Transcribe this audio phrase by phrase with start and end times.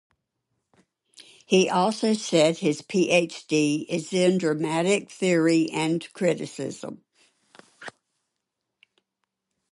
[1.45, 7.03] He also said his PhD is in dramatic theory and criticism.